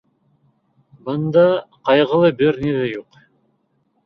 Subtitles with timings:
[1.09, 1.43] Бында
[1.91, 3.23] ҡайғылы бер ни ҙә юҡ...